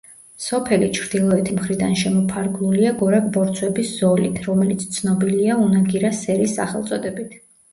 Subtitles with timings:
[0.43, 7.39] სოფელი ჩრდილოეთი მხრიდან შემოფარგლულია გორაკ–ბორცვების ზოლით, რომელიც ცნობილია „უნაგირას სერის“ სახელწოდებით.